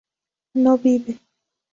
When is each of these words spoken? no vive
no 0.55 0.77
vive 0.81 1.19